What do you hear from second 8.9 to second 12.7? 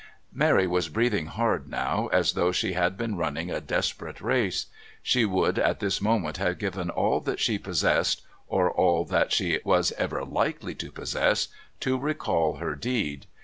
that she was ever likely to possess, to recall